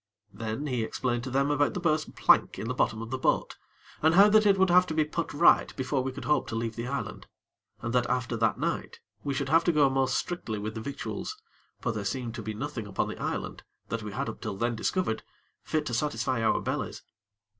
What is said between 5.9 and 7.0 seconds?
we could hope to leave the